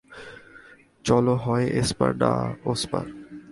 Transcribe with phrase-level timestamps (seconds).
[1.05, 3.05] চলো হয় এসপার নয় ওসপার।